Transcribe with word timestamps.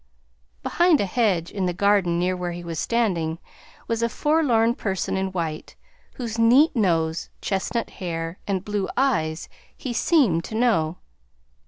Behind 0.63 0.99
a 0.99 1.05
hedge 1.05 1.51
in 1.51 1.67
the 1.67 1.75
garden 1.75 2.17
near 2.17 2.35
where 2.35 2.53
he 2.53 2.63
was 2.63 2.79
standing 2.79 3.37
was 3.87 4.01
a 4.01 4.09
forlorn 4.09 4.73
person 4.73 5.15
in 5.15 5.27
white, 5.27 5.75
whose 6.15 6.39
neat 6.39 6.75
nose, 6.75 7.29
chestnut 7.39 7.91
hair, 8.01 8.39
and 8.47 8.65
blue 8.65 8.89
eyes 8.97 9.47
he 9.77 9.93
seemed 9.93 10.43
to 10.45 10.55
know. 10.55 10.97